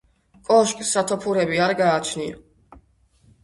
[0.47, 2.43] კოშკს სათოფურები არ გააჩნია.